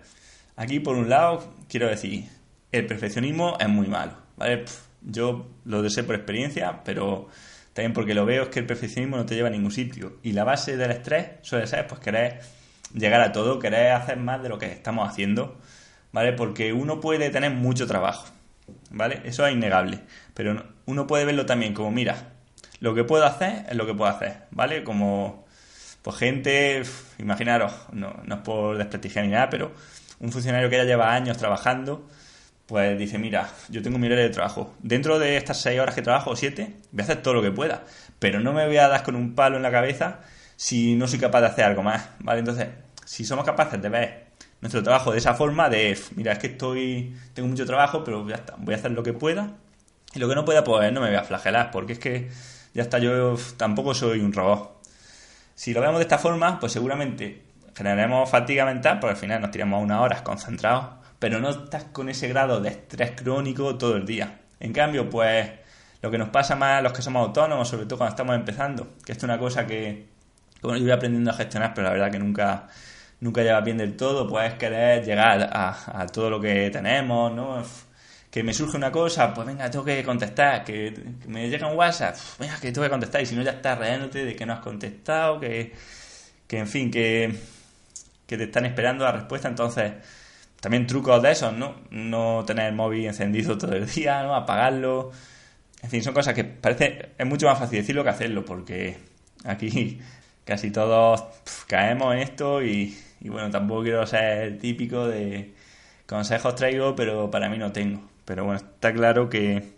[0.57, 2.29] Aquí, por un lado, quiero decir,
[2.73, 4.15] el perfeccionismo es muy malo.
[4.37, 4.65] ¿Vale?
[5.05, 7.29] Yo lo sé por experiencia, pero
[7.73, 10.19] también porque lo veo es que el perfeccionismo no te lleva a ningún sitio.
[10.23, 12.41] Y la base del estrés suele ser pues querer
[12.95, 15.59] llegar a todo, querer hacer más de lo que estamos haciendo,
[16.13, 16.33] ¿vale?
[16.33, 18.27] Porque uno puede tener mucho trabajo,
[18.91, 19.23] ¿vale?
[19.25, 20.01] Eso es innegable.
[20.35, 22.33] Pero uno puede verlo también como, mira,
[22.81, 24.85] lo que puedo hacer es lo que puedo hacer, ¿vale?
[24.85, 25.47] Como,
[26.03, 26.83] pues gente,
[27.19, 29.73] imaginaros, no, no es por desprestigiar ni nada, pero
[30.21, 32.09] un funcionario que ya lleva años trabajando,
[32.73, 34.75] pues dice, mira, yo tengo mi hora de trabajo.
[34.83, 37.51] Dentro de estas seis horas que trabajo, o siete, voy a hacer todo lo que
[37.51, 37.85] pueda.
[38.19, 40.21] Pero no me voy a dar con un palo en la cabeza
[40.57, 42.39] si no soy capaz de hacer algo más, ¿vale?
[42.39, 42.69] Entonces,
[43.05, 44.29] si somos capaces de ver
[44.63, 48.37] nuestro trabajo de esa forma, de, mira, es que estoy, tengo mucho trabajo, pero ya
[48.37, 49.51] está, voy a hacer lo que pueda.
[50.15, 52.31] Y lo que no pueda, pues no me voy a flagelar, porque es que
[52.73, 54.83] ya está, yo tampoco soy un robot.
[55.55, 57.43] Si lo vemos de esta forma, pues seguramente
[57.77, 62.09] generaremos fatiga mental, porque al final nos tiramos unas horas concentrados, pero no estás con
[62.09, 64.41] ese grado de estrés crónico todo el día.
[64.59, 65.49] En cambio, pues
[66.01, 68.95] lo que nos pasa más a los que somos autónomos, sobre todo cuando estamos empezando,
[69.05, 70.09] que esto es una cosa que,
[70.63, 72.67] bueno, yo voy aprendiendo a gestionar, pero la verdad que nunca,
[73.21, 77.63] nunca lleva bien del todo, puedes querer llegar a, todo lo que tenemos, ¿no?
[78.29, 80.93] Que me surge una cosa, pues venga, tengo que contestar, que,
[81.29, 84.25] me llega un WhatsApp, venga, que tengo que contestar, y si no ya estás riéndote
[84.25, 85.73] de que no has contestado, que,
[86.49, 87.33] que en fin, que,
[88.27, 89.93] que te están esperando la respuesta, entonces
[90.63, 91.75] también trucos de esos, ¿no?
[91.91, 94.37] No tener el móvil encendido todo el día, ¿no?
[94.37, 95.11] Apagarlo.
[95.83, 98.97] En fin, son cosas que parece es mucho más fácil decirlo que hacerlo, porque
[99.45, 99.99] aquí
[100.45, 101.25] casi todos
[101.67, 105.53] caemos en esto y, bueno, tampoco quiero ser típico de
[106.07, 108.09] consejos traigo, pero para mí no tengo.
[108.25, 109.73] Pero bueno, está claro que,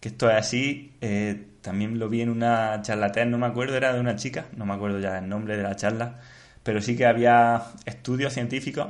[0.00, 0.94] que esto es así.
[1.00, 4.66] Eh, también lo vi en una charla no me acuerdo, era de una chica, no
[4.66, 6.18] me acuerdo ya el nombre de la charla,
[6.64, 8.88] pero sí que había estudios científicos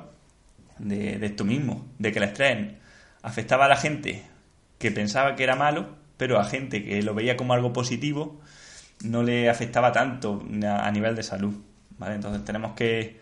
[0.78, 2.74] de, esto mismo, de que el estrés
[3.22, 4.24] afectaba a la gente
[4.78, 8.40] que pensaba que era malo, pero a gente que lo veía como algo positivo
[9.04, 11.54] no le afectaba tanto a, nivel de salud.
[11.98, 12.14] ¿vale?
[12.14, 13.20] Entonces tenemos que,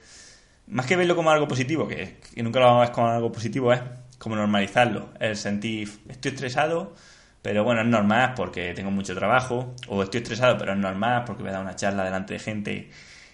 [0.69, 3.73] más que verlo como algo positivo, que, nunca lo vamos a ver como algo positivo,
[3.73, 3.81] es
[4.19, 5.11] como normalizarlo.
[5.19, 6.95] El sentir, estoy estresado,
[7.43, 11.43] pero bueno, es normal porque tengo mucho trabajo, o estoy estresado, pero es normal porque
[11.43, 12.91] voy a dar una charla delante de gente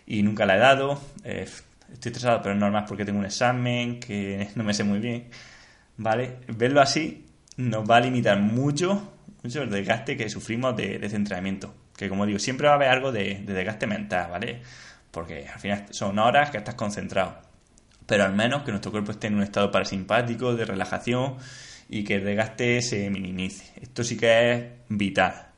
[0.07, 1.01] y nunca la he dado.
[1.25, 1.47] Eh,
[1.93, 5.29] estoy estresado, pero es normal porque tengo un examen que no me sé muy bien.
[5.97, 6.39] ¿Vale?
[6.49, 7.27] Verlo así
[7.57, 11.75] nos va a limitar mucho, mucho el desgaste que sufrimos de, de entrenamiento.
[11.97, 14.63] Que como digo, siempre va a haber algo de, de desgaste mental, ¿vale?
[15.11, 17.39] Porque al final son horas que estás concentrado.
[18.07, 21.37] Pero al menos que nuestro cuerpo esté en un estado parasimpático, de relajación
[21.89, 23.73] y que el desgaste se minimice.
[23.81, 25.49] Esto sí que es vital.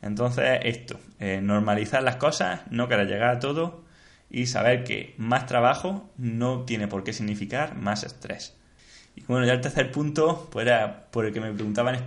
[0.00, 3.87] Entonces, esto, eh, normalizar las cosas, no querer llegar a todo
[4.30, 8.54] y saber que más trabajo no tiene por qué significar más estrés.
[9.16, 11.98] Y bueno, ya el tercer punto pues era por el que me preguntaban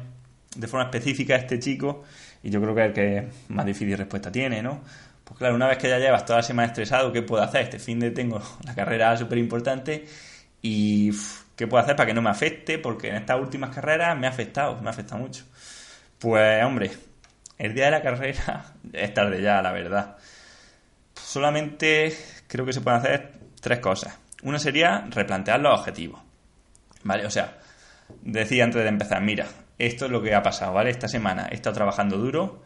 [0.56, 2.04] de forma específica a este chico,
[2.44, 4.82] y yo creo que es el que más difícil respuesta tiene, ¿no?
[5.24, 7.62] Pues claro, una vez que ya llevas toda la semana estresado, ¿qué puedo hacer?
[7.62, 10.06] Este fin de tengo la carrera súper importante
[10.62, 11.12] y
[11.56, 12.80] ¿qué puedo hacer para que no me afecte?
[12.80, 15.46] Porque en estas últimas carreras me ha afectado, me ha afectado mucho.
[16.20, 16.92] Pues hombre,
[17.58, 20.18] el día de la carrera es tarde ya, la verdad
[21.32, 22.14] solamente
[22.48, 24.20] creo que se pueden hacer tres cosas.
[24.44, 26.22] Una sería replantear los objetivos.
[27.04, 27.26] ¿Vale?
[27.26, 27.58] O sea,
[28.22, 30.90] decía antes de empezar, mira, esto es lo que ha pasado, ¿vale?
[30.90, 32.64] Esta semana he estado trabajando duro,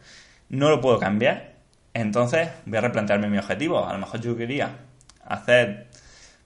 [0.48, 1.54] no lo puedo cambiar,
[1.94, 3.86] entonces voy a replantearme mi objetivo.
[3.86, 4.76] A lo mejor yo quería
[5.24, 5.86] hacer,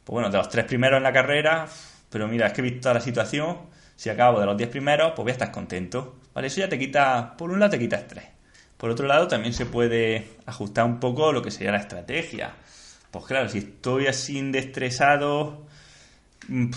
[0.05, 1.67] pues bueno, de los tres primeros en la carrera,
[2.11, 5.25] pero mira, es que he visto la situación, si acabo de los diez primeros, pues
[5.25, 6.19] voy a estar contento.
[6.35, 6.49] ¿Vale?
[6.49, 8.40] Eso ya te quita, por un lado te quita estrés.
[8.81, 12.55] Por otro lado, también se puede ajustar un poco lo que sería la estrategia.
[13.11, 15.67] Pues claro, si estoy así de estresado,
[16.49, 16.71] mm,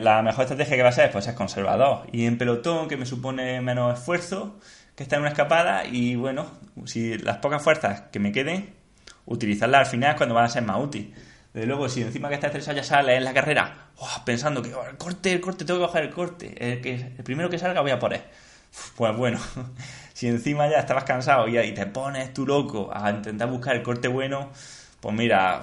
[0.00, 2.06] la mejor estrategia que va a ser pues es conservador.
[2.12, 4.60] Y en pelotón, que me supone menos esfuerzo,
[4.94, 6.48] que estar en una escapada y bueno,
[6.84, 8.72] si las pocas fuerzas que me queden,
[9.26, 11.10] utilizarlas al final es cuando van a ser más útiles.
[11.52, 14.72] Desde luego, si encima que está estresado ya sale en la carrera, oh, pensando que
[14.74, 17.58] oh, el corte, el corte, tengo que coger el corte, el, que, el primero que
[17.58, 18.22] salga voy a por él.
[18.96, 19.38] Pues bueno,
[20.12, 24.08] si encima ya estabas cansado y, te pones tú loco a intentar buscar el corte
[24.08, 24.50] bueno,
[25.00, 25.60] pues mira,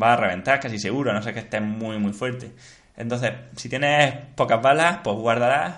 [0.00, 2.52] va a reventar casi seguro, a no sé que estés muy, muy fuerte.
[2.96, 5.76] Entonces, si tienes pocas balas, pues guárdalas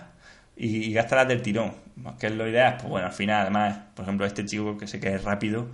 [0.57, 1.75] y, y gástalas del tirón.
[2.19, 5.01] Que es lo ideal, pues bueno, al final, además, por ejemplo, este chico que sé
[5.01, 5.69] que es rápido,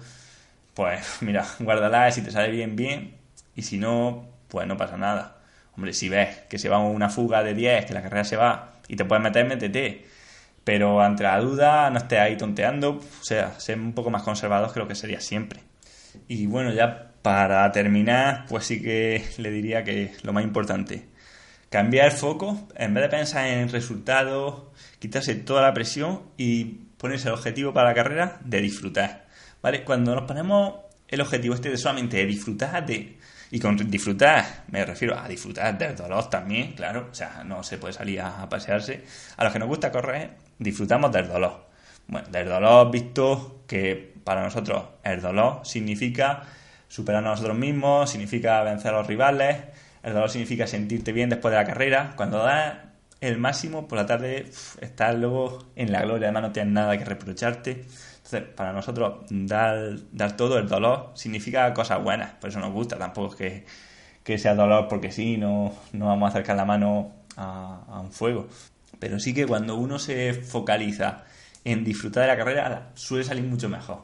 [0.75, 3.15] pues mira, guárdalas si te sale bien, bien,
[3.55, 5.37] y si no, pues no pasa nada.
[5.77, 8.73] Hombre, si ves que se va una fuga de 10, que la carrera se va
[8.89, 10.07] y te puedes meter, métete
[10.67, 14.73] pero ante la duda no estés ahí tonteando, o sea, ser un poco más conservador
[14.73, 15.61] que lo que sería siempre.
[16.27, 21.07] Y bueno, ya para terminar, pues sí que le diría que lo más importante,
[21.71, 24.65] cambiar el foco, en vez de pensar en resultados,
[24.99, 26.65] quitarse toda la presión y
[26.99, 29.27] ponerse el objetivo para la carrera de disfrutar.
[29.63, 29.85] ¿Vale?
[29.85, 33.17] Cuando nos ponemos el objetivo este de solamente disfrutar de
[33.51, 37.09] y con disfrutar, me refiero a disfrutar del dolor también, claro.
[37.11, 39.05] O sea, no se puede salir a, pasearse.
[39.37, 41.67] A los que nos gusta correr, disfrutamos del dolor.
[42.09, 46.43] Bueno, del dolor visto que para nosotros el dolor significa
[46.89, 49.59] superarnos a nosotros mismos, significa vencer a los rivales,
[50.03, 52.13] el dolor significa sentirte bien después de la carrera.
[52.17, 52.75] Cuando das
[53.21, 57.05] el máximo, por la tarde estás luego en la gloria, además no tienes nada que
[57.05, 57.85] reprocharte.
[58.17, 62.99] Entonces, para nosotros, dar, dar todo el dolor significa cosas buenas, por eso nos gusta,
[62.99, 63.67] tampoco es que,
[64.25, 68.13] que sea dolor porque sí, no, no vamos a acercar la mano a, a un
[68.13, 68.49] fuego.
[68.99, 71.25] Pero sí que cuando uno se focaliza
[71.65, 74.03] en disfrutar de la carrera, suele salir mucho mejor.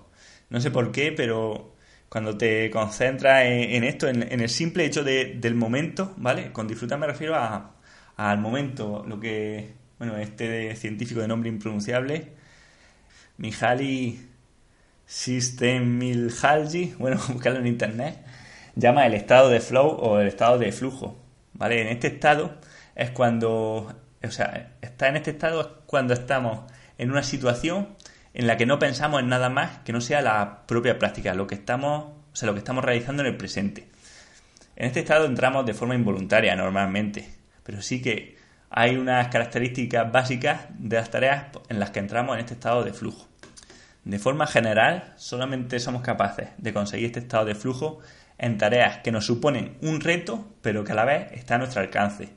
[0.51, 1.75] No sé por qué, pero
[2.09, 6.53] cuando te concentras en, esto, en, el simple hecho del momento, ¿vale?
[6.53, 7.35] Con disfrutar me refiero
[8.17, 12.33] al momento, lo que, bueno, este científico de nombre impronunciable,
[13.39, 14.29] Mihaly
[15.07, 18.25] Csikszentmihalyi, bueno, buscarlo en internet,
[18.77, 21.17] llama el estado de flow o el estado de flujo,
[21.55, 21.81] ¿vale?
[21.81, 22.59] En este estado
[22.95, 27.97] es cuando, o sea, está en este estado es cuando estamos en una situación
[28.35, 31.47] en la que no pensamos en nada más que no sea la propia práctica, lo
[31.47, 33.89] que estamos, o sea, lo que estamos realizando en el presente.
[34.77, 37.29] En este estado entramos de forma involuntaria normalmente,
[37.63, 38.37] pero sí que
[38.71, 42.93] hay unas características básicas de las tareas en las que entramos en este estado de
[42.93, 43.29] flujo.
[44.05, 48.01] De forma general, solamente somos capaces de conseguir este estado de flujo
[48.39, 51.83] en tareas que nos suponen un reto, pero que a la vez está a nuestro
[51.83, 52.31] alcance.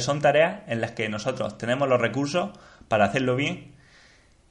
[0.00, 2.50] Son tareas en las que nosotros tenemos los recursos
[2.88, 3.72] para hacerlo bien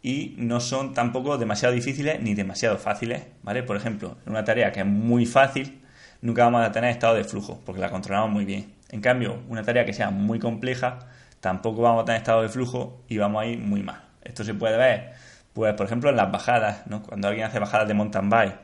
[0.01, 3.63] y no son tampoco demasiado difíciles ni demasiado fáciles, ¿vale?
[3.63, 5.81] Por ejemplo, en una tarea que es muy fácil,
[6.21, 8.73] nunca vamos a tener estado de flujo, porque la controlamos muy bien.
[8.89, 10.99] En cambio, una tarea que sea muy compleja,
[11.39, 14.01] tampoco vamos a tener estado de flujo y vamos a ir muy mal.
[14.23, 15.13] Esto se puede ver,
[15.53, 17.03] pues, por ejemplo, en las bajadas, ¿no?
[17.03, 18.55] Cuando alguien hace bajadas de mountain bike,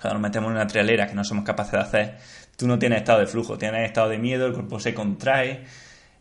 [0.00, 2.16] cuando nos metemos en una trialera que no somos capaces de hacer,
[2.56, 5.64] tú no tienes estado de flujo, tienes estado de miedo, el cuerpo se contrae,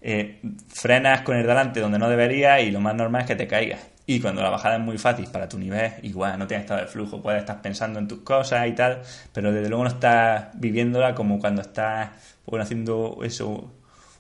[0.10, 0.40] eh,
[0.70, 3.82] frenas con el delante donde no debería y lo más normal es que te caigas.
[4.06, 6.88] Y cuando la bajada es muy fácil para tu nivel, igual no tienes estado de
[6.88, 9.02] flujo, puedes estar pensando en tus cosas y tal,
[9.34, 12.12] pero desde luego no estás viviéndola como cuando estás
[12.46, 13.70] bueno, haciendo eso,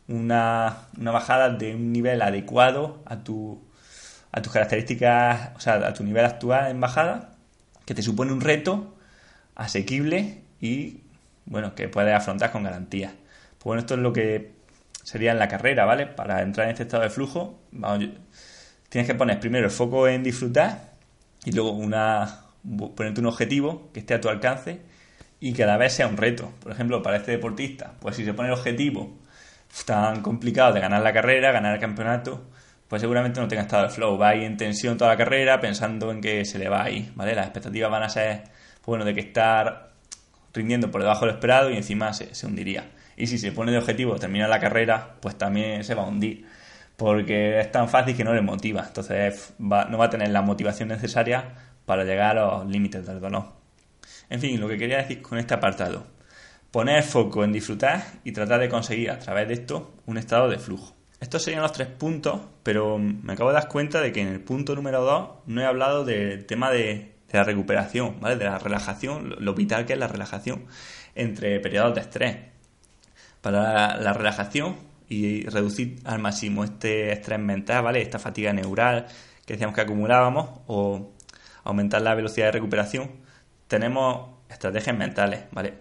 [0.09, 3.63] una, una bajada de un nivel adecuado a, tu,
[4.33, 7.29] a tus características, o sea, a tu nivel actual en bajada,
[7.85, 8.97] que te supone un reto
[9.55, 11.03] asequible y
[11.45, 13.13] bueno, que puedes afrontar con garantía.
[13.51, 14.56] Pues bueno, esto es lo que
[15.07, 16.05] sería en la carrera, ¿vale?
[16.05, 17.61] Para entrar en este estado de flujo,
[18.89, 20.95] tienes que poner primero el foco en disfrutar
[21.45, 22.41] y luego una
[22.93, 24.81] ponerte un objetivo que esté a tu alcance
[25.39, 26.51] y que vez sea un reto.
[26.61, 29.17] Por ejemplo, para este deportista, pues si se pone el objetivo
[29.85, 32.43] tan complicado de ganar la carrera, ganar el campeonato,
[32.89, 34.17] pues seguramente no tenga estado de flow.
[34.17, 37.33] Va ahí en tensión toda la carrera pensando en que se le va ahí, ¿vale?
[37.33, 39.91] Las expectativas van a ser, pues bueno, de que estar
[40.53, 42.96] rindiendo por debajo de lo esperado y encima se hundiría.
[43.17, 46.45] Y si se pone de objetivo terminar la carrera, pues también se va a hundir
[46.97, 48.83] porque es tan fácil que no le motiva.
[48.85, 51.53] Entonces no va a tener la motivación necesaria
[51.85, 53.53] para llegar a los límites del dolor.
[54.29, 56.05] En fin, lo que quería decir con este apartado,
[56.71, 60.57] poner foco en disfrutar y tratar de conseguir a través de esto un estado de
[60.57, 60.95] flujo.
[61.19, 64.39] Estos serían los tres puntos, pero me acabo de dar cuenta de que en el
[64.39, 68.35] punto número dos no he hablado del tema de, la recuperación, ¿vale?
[68.35, 70.65] de la relajación, lo, vital que es la relajación
[71.15, 72.37] entre periodos de estrés.
[73.47, 74.75] Para la relajación
[75.07, 78.01] y reducir al máximo este estrés mental, ¿vale?
[78.01, 79.05] Esta fatiga neural
[79.45, 81.13] que decíamos que acumulábamos o
[81.63, 83.09] aumentar la velocidad de recuperación,
[83.69, 85.75] tenemos estrategias mentales, ¿vale?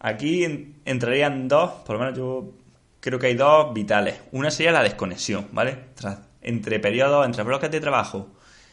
[0.00, 2.54] Aquí entrarían dos, por lo menos yo
[2.98, 4.22] creo que hay dos vitales.
[4.32, 5.78] Una sería la desconexión, ¿vale?
[6.42, 8.32] entre periodos, entre bloques de trabajo,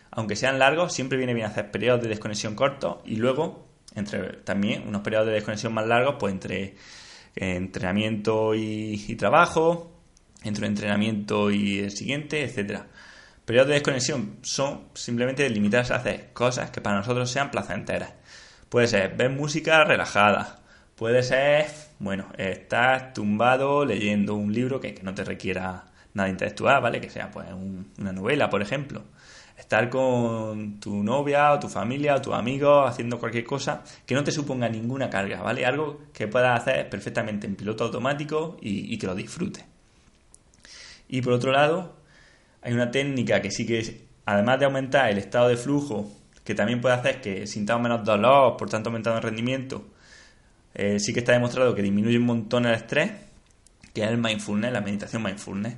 [0.09, 4.87] aunque sean largos, siempre viene bien hacer periodos de desconexión cortos y luego, entre también
[4.87, 6.73] unos periodos de desconexión más largos, pues entre
[7.35, 9.91] entrenamiento y, trabajo,
[10.43, 12.87] entre entrenamiento y el siguiente, etcétera.
[13.45, 18.13] Periodos de desconexión son simplemente limitarse a hacer cosas que para nosotros sean placenteras.
[18.69, 20.61] Puede ser ver música relajada,
[20.95, 21.67] puede ser,
[21.99, 27.01] bueno, estar tumbado leyendo un libro que, no te requiera nada intelectual, ¿vale?
[27.01, 27.47] Que sea pues
[27.97, 29.03] una novela, por ejemplo
[29.63, 34.23] estar con tu novia o tu familia o tus amigos haciendo cualquier cosa que no
[34.23, 35.65] te suponga ninguna carga, ¿vale?
[35.65, 39.63] Algo que puedas hacer perfectamente en piloto automático y, que lo disfrutes.
[41.07, 41.95] Y por otro lado,
[42.61, 46.11] hay una técnica que sí que, además de aumentar el estado de flujo,
[46.43, 49.85] que también puede hacer que sintamos menos dolor, por tanto aumentando el rendimiento,
[50.73, 53.11] eh, sí que está demostrado que disminuye un montón el estrés,
[53.93, 55.75] que es el mindfulness, la meditación mindfulness.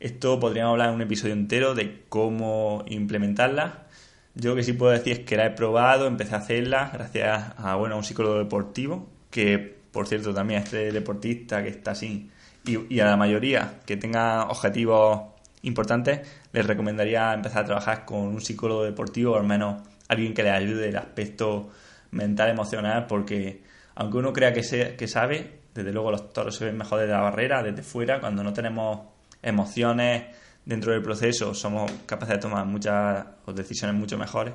[0.00, 3.86] Esto podríamos hablar en un episodio entero de cómo implementarla.
[4.34, 7.52] Yo lo que sí puedo decir es que la he probado, empecé a hacerla gracias
[7.58, 9.58] a bueno, un psicólogo deportivo, que
[9.92, 12.30] por cierto también a este deportista que está así,
[12.64, 15.20] y, a la mayoría que tenga objetivos
[15.62, 20.42] importantes, les recomendaría empezar a trabajar con un psicólogo deportivo o al menos alguien que
[20.42, 21.68] les ayude el aspecto
[22.10, 23.64] mental, emocional, porque
[23.96, 24.62] aunque uno crea que,
[24.96, 28.42] que sabe, desde luego los toros se ven mejor desde la barrera, desde fuera, cuando
[28.42, 30.24] no tenemos emociones
[30.64, 34.54] dentro del proceso somos capaces de tomar muchas decisiones mucho mejores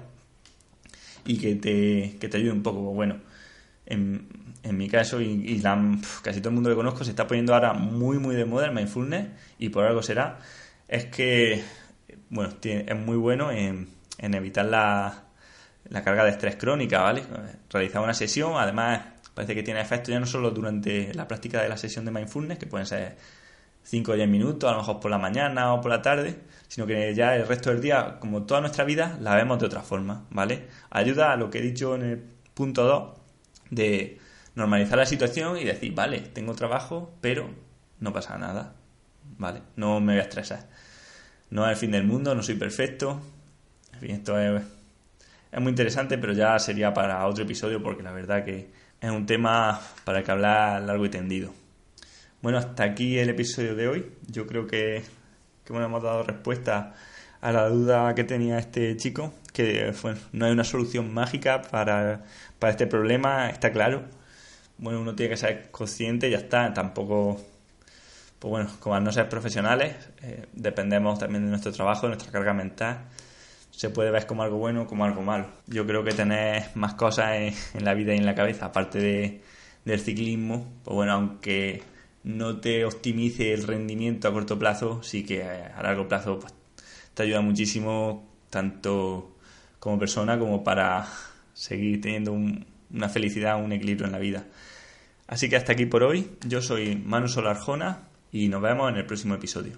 [1.25, 2.79] y que te, que te ayude un poco.
[2.93, 3.17] Bueno,
[3.85, 4.27] en,
[4.63, 5.61] en mi caso y,
[6.23, 8.73] casi todo el mundo que conozco se está poniendo ahora muy muy de moda el
[8.73, 9.27] mindfulness
[9.59, 10.39] y por algo será,
[10.87, 11.63] es que
[12.29, 15.25] bueno, es muy bueno en, en evitar la,
[15.89, 17.23] la carga de estrés crónica, ¿vale?
[17.69, 19.01] Realizar una sesión, además
[19.33, 22.57] parece que tiene efecto ya no solo durante la práctica de la sesión de mindfulness,
[22.57, 23.17] que pueden ser
[23.85, 26.87] 5 o 10 minutos, a lo mejor por la mañana o por la tarde, sino
[26.87, 30.25] que ya el resto del día, como toda nuestra vida, la vemos de otra forma,
[30.31, 30.67] ¿vale?
[30.89, 32.23] Ayuda a lo que he dicho en el
[32.53, 33.19] punto 2
[33.69, 34.19] de
[34.55, 37.49] normalizar la situación y decir, vale, tengo trabajo, pero
[37.99, 38.73] no pasa nada,
[39.37, 39.61] ¿vale?
[39.75, 40.67] No me voy a estresar.
[41.51, 43.21] No es el fin del mundo, no soy perfecto.
[44.01, 44.63] Esto es,
[45.51, 49.27] es muy interesante, pero ya sería para otro episodio porque la verdad que es un
[49.27, 51.64] tema para que hablar largo y tendido.
[52.45, 54.05] Bueno, hasta aquí el episodio de hoy.
[54.27, 55.01] Yo creo que,
[55.67, 56.93] bueno, hemos dado respuesta
[57.41, 59.91] a la duda que tenía este chico, que
[60.31, 62.23] no hay una solución mágica para,
[62.59, 64.03] para este problema, está claro.
[64.77, 66.71] Bueno, uno tiene que ser consciente ya está.
[66.71, 67.41] Tampoco,
[68.37, 72.31] pues bueno, como al no ser profesionales, eh, dependemos también de nuestro trabajo, de nuestra
[72.31, 73.05] carga mental.
[73.71, 75.47] Se puede ver como algo bueno como algo malo.
[75.65, 78.99] Yo creo que tener más cosas en, en la vida y en la cabeza, aparte
[78.99, 79.41] de,
[79.83, 81.94] del ciclismo, pues bueno, aunque
[82.25, 86.53] no te optimice el rendimiento a corto plazo, sí que a largo plazo pues,
[87.13, 89.35] te ayuda muchísimo tanto
[89.79, 91.07] como persona como para
[91.53, 94.43] seguir teniendo una felicidad, un equilibrio en la vida.
[95.27, 96.31] Así que hasta aquí por hoy.
[96.47, 99.77] Yo soy Manu Solarjona y nos vemos en el próximo episodio.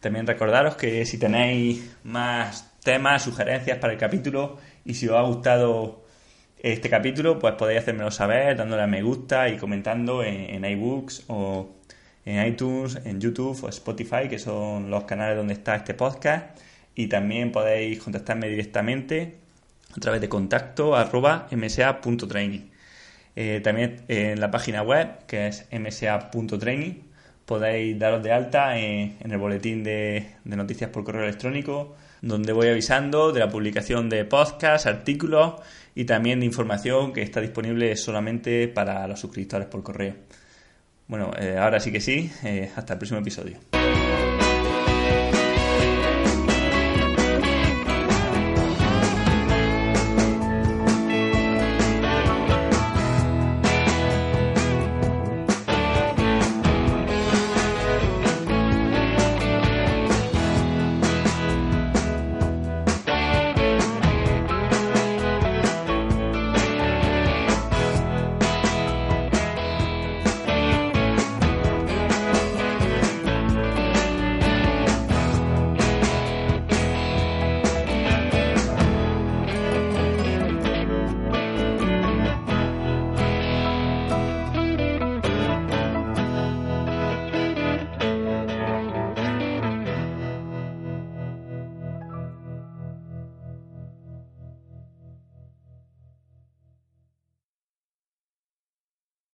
[0.00, 5.22] También recordaros que si tenéis más temas, sugerencias para el capítulo y si os ha
[5.22, 6.04] gustado
[6.58, 11.24] este capítulo, pues podéis hacérmelo saber dándole a me gusta y comentando en, en iBooks
[11.28, 11.75] o
[12.26, 16.58] en iTunes, en YouTube o Spotify, que son los canales donde está este podcast.
[16.94, 19.36] Y también podéis contactarme directamente
[19.96, 22.70] a través de contacto msa.training.
[23.36, 27.02] Eh, también en la página web, que es msa.training,
[27.44, 33.32] podéis daros de alta en, el boletín de, noticias por correo electrónico, donde voy avisando
[33.32, 35.54] de la publicación de podcasts, artículos
[35.94, 40.14] y también de información que está disponible solamente para los suscriptores por correo.
[41.08, 43.58] Bueno, eh, ahora sí que sí, eh, hasta el próximo episodio.